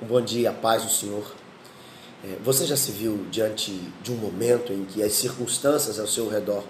Um 0.00 0.06
bom 0.06 0.20
dia, 0.20 0.52
paz 0.52 0.84
do 0.84 0.92
Senhor. 0.92 1.24
É, 2.22 2.36
você 2.44 2.64
já 2.64 2.76
se 2.76 2.92
viu 2.92 3.26
diante 3.32 3.72
de 4.00 4.12
um 4.12 4.14
momento 4.14 4.72
em 4.72 4.84
que 4.84 5.02
as 5.02 5.12
circunstâncias 5.12 5.98
ao 5.98 6.06
seu 6.06 6.28
redor 6.28 6.62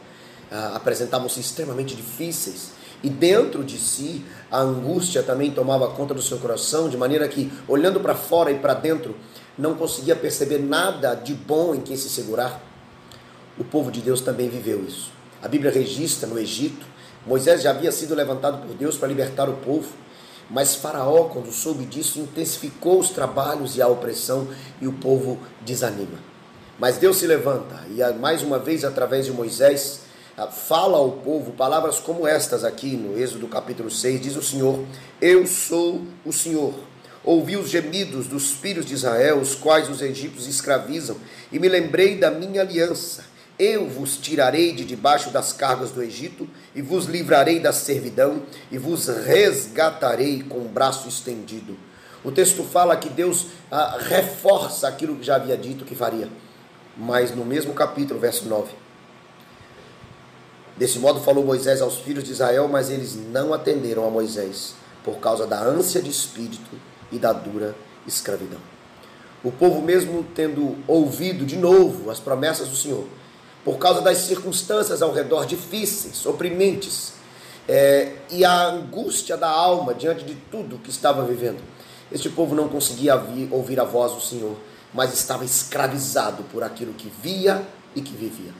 ah, 0.51 0.73
apresentavam-se 0.77 1.39
extremamente 1.39 1.95
difíceis 1.95 2.71
e 3.03 3.11
dentro 3.11 3.63
de 3.63 3.77
si 3.77 4.25
a 4.51 4.61
angústia 4.61 5.23
também 5.23 5.51
tomava 5.51 5.89
conta 5.89 6.15
do 6.15 6.23
seu 6.23 6.39
coração, 6.39 6.89
de 6.89 6.97
maneira 6.97 7.29
que, 7.29 7.53
olhando 7.69 8.01
para 8.01 8.15
fora 8.15 8.51
e 8.51 8.59
para 8.59 8.73
dentro, 8.73 9.15
não 9.59 9.75
conseguia 9.75 10.17
perceber 10.17 10.61
nada 10.61 11.15
de 11.15 11.35
bom 11.35 11.75
em 11.75 11.83
quem 11.83 11.99
se 11.99 12.09
segurar? 12.09 12.63
O 13.59 13.65
povo 13.65 13.93
de 13.93 14.01
Deus 14.01 14.23
também 14.23 14.49
viveu 14.49 14.83
isso. 14.83 15.13
A 15.43 15.49
Bíblia 15.49 15.71
registra 15.71 16.27
no 16.27 16.39
Egito, 16.39 16.87
Moisés 17.27 17.61
já 17.61 17.71
havia 17.73 17.93
sido 17.93 18.15
levantado 18.15 18.67
por 18.67 18.75
Deus 18.75 18.97
para 18.97 19.09
libertar 19.09 19.51
o 19.51 19.59
povo. 19.59 19.89
Mas 20.51 20.75
Faraó, 20.75 21.25
quando 21.25 21.53
soube 21.53 21.85
disso, 21.85 22.21
intensificou 22.21 22.99
os 22.99 23.11
trabalhos 23.11 23.77
e 23.77 23.83
a 23.83 23.89
opressão 23.89 24.49
e 24.81 24.87
o 24.87 24.93
povo 24.93 25.39
desanima. 25.61 26.19
Mas 26.79 26.97
Deus 26.97 27.19
se 27.19 27.27
levanta 27.27 27.85
e, 27.91 28.19
mais 28.19 28.43
uma 28.43 28.59
vez, 28.59 28.85
através 28.85 29.27
de 29.27 29.33
Moisés, 29.33 30.01
fala 30.53 30.97
ao 30.97 31.13
povo 31.13 31.53
palavras 31.53 31.99
como 31.99 32.27
estas 32.27 32.65
aqui 32.65 32.97
no 32.97 33.19
Êxodo 33.19 33.47
capítulo 33.49 33.91
6: 33.91 34.21
diz 34.21 34.37
o 34.37 34.43
Senhor: 34.43 34.85
Eu 35.21 35.47
sou 35.47 36.03
o 36.25 36.33
Senhor. 36.33 36.75
Ouvi 37.25 37.57
os 37.57 37.69
gemidos 37.69 38.27
dos 38.27 38.53
filhos 38.53 38.87
de 38.87 38.95
Israel, 38.95 39.39
os 39.39 39.55
quais 39.55 39.91
os 39.91 40.01
egípcios 40.01 40.47
escravizam, 40.47 41.17
e 41.53 41.59
me 41.59 41.69
lembrei 41.69 42.17
da 42.17 42.31
minha 42.31 42.63
aliança 42.63 43.25
eu 43.59 43.89
vos 43.89 44.17
tirarei 44.17 44.73
de 44.73 44.85
debaixo 44.85 45.31
das 45.31 45.53
cargas 45.53 45.91
do 45.91 46.03
Egito, 46.03 46.49
e 46.75 46.81
vos 46.81 47.07
livrarei 47.07 47.59
da 47.59 47.73
servidão, 47.73 48.43
e 48.71 48.79
vos 48.79 49.09
resgatarei 49.09 50.43
com 50.43 50.59
o 50.59 50.69
braço 50.69 51.09
estendido. 51.09 51.77
O 52.25 52.31
texto 52.31 52.63
fala 52.63 52.97
que 52.97 53.09
Deus 53.09 53.47
ah, 53.71 53.99
reforça 54.01 54.87
aquilo 54.87 55.17
que 55.17 55.27
já 55.27 55.37
havia 55.37 55.57
dito 55.57 55.85
que 55.85 55.95
faria. 55.95 56.29
Mas 56.97 57.35
no 57.35 57.45
mesmo 57.45 57.75
capítulo, 57.75 58.19
verso 58.19 58.49
9. 58.49 58.73
Desse 60.77 60.99
modo 60.99 61.21
falou 61.21 61.45
Moisés 61.45 61.81
aos 61.81 61.99
filhos 61.99 62.23
de 62.25 62.33
Israel, 62.33 62.69
mas 62.69 62.91
eles 62.91 63.17
não 63.17 63.53
atenderam 63.53 64.07
a 64.07 64.11
Moisés, 64.11 64.75
por 65.05 65.19
causa 65.19 65.47
da 65.47 65.61
ânsia 65.61 66.01
de 66.01 66.11
espírito 66.11 66.71
e 67.11 67.19
da 67.19 67.33
dura 67.33 67.75
escravidão. 68.07 68.61
O 69.43 69.51
povo, 69.51 69.81
mesmo 69.81 70.25
tendo 70.35 70.77
ouvido 70.87 71.45
de 71.45 71.57
novo 71.57 72.11
as 72.11 72.21
promessas 72.21 72.69
do 72.69 72.77
Senhor, 72.77 73.07
por 73.65 73.79
causa 73.79 74.01
das 74.01 74.19
circunstâncias 74.19 75.03
ao 75.03 75.13
redor 75.13 75.47
difíceis, 75.47 76.25
oprimentes, 76.27 77.13
é, 77.69 78.17
e 78.31 78.45
a 78.45 78.67
angústia 78.69 79.37
da 79.37 79.49
alma 79.49 79.93
diante 79.93 80.25
de 80.25 80.35
tudo 80.51 80.79
que 80.79 80.91
estava 80.91 81.23
vivendo. 81.25 81.63
Este 82.11 82.31
povo 82.31 82.55
não 82.55 82.69
conseguia 82.69 83.15
ouvir 83.51 83.79
a 83.79 83.85
voz 83.85 84.13
do 84.13 84.21
Senhor, 84.21 84.57
mas 84.95 85.13
estava 85.13 85.45
escravizado 85.45 86.43
por 86.45 86.63
aquilo 86.63 86.95
que 86.95 87.13
via 87.23 87.63
e 87.95 88.01
que 88.01 88.13
vivia. 88.13 88.53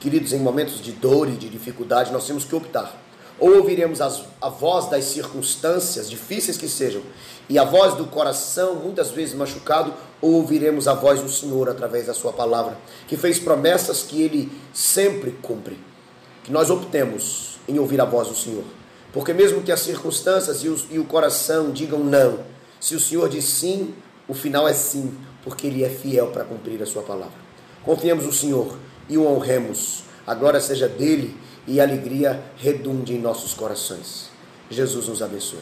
Queridos, 0.00 0.32
em 0.32 0.40
momentos 0.40 0.82
de 0.82 0.92
dor 0.92 1.28
e 1.28 1.32
de 1.32 1.48
dificuldade, 1.48 2.12
nós 2.12 2.26
temos 2.26 2.44
que 2.44 2.54
optar 2.54 3.05
ou 3.38 3.56
ouviremos 3.56 4.00
as, 4.00 4.24
a 4.40 4.48
voz 4.48 4.88
das 4.88 5.04
circunstâncias, 5.04 6.08
difíceis 6.08 6.56
que 6.56 6.68
sejam, 6.68 7.02
e 7.48 7.58
a 7.58 7.64
voz 7.64 7.94
do 7.94 8.06
coração, 8.06 8.76
muitas 8.76 9.10
vezes 9.10 9.34
machucado, 9.34 9.92
ou 10.20 10.32
ouviremos 10.32 10.88
a 10.88 10.94
voz 10.94 11.20
do 11.20 11.28
Senhor 11.28 11.68
através 11.68 12.06
da 12.06 12.14
Sua 12.14 12.32
palavra, 12.32 12.76
que 13.06 13.16
fez 13.16 13.38
promessas 13.38 14.02
que 14.02 14.22
Ele 14.22 14.50
sempre 14.72 15.32
cumpre. 15.42 15.78
Que 16.42 16.52
nós 16.52 16.70
optemos 16.70 17.58
em 17.68 17.78
ouvir 17.78 18.00
a 18.00 18.04
voz 18.04 18.28
do 18.28 18.34
Senhor, 18.34 18.64
porque 19.12 19.32
mesmo 19.32 19.62
que 19.62 19.72
as 19.72 19.80
circunstâncias 19.80 20.64
e, 20.64 20.68
os, 20.68 20.86
e 20.90 20.98
o 20.98 21.04
coração 21.04 21.70
digam 21.70 22.00
não, 22.00 22.40
se 22.80 22.94
o 22.94 23.00
Senhor 23.00 23.28
diz 23.28 23.44
sim, 23.44 23.94
o 24.28 24.34
final 24.34 24.66
é 24.66 24.74
sim, 24.74 25.16
porque 25.42 25.66
Ele 25.66 25.84
é 25.84 25.88
fiel 25.88 26.28
para 26.28 26.44
cumprir 26.44 26.82
a 26.82 26.86
Sua 26.86 27.02
palavra. 27.02 27.46
Confiemos 27.84 28.24
no 28.24 28.32
Senhor 28.32 28.76
e 29.08 29.16
o 29.16 29.26
honremos. 29.26 30.02
A 30.26 30.34
glória 30.34 30.60
seja 30.60 30.88
dele 30.88 31.36
e 31.66 31.80
alegria 31.80 32.42
redunde 32.56 33.14
em 33.14 33.20
nossos 33.20 33.54
corações. 33.54 34.30
Jesus 34.70 35.08
nos 35.08 35.22
abençoe. 35.22 35.60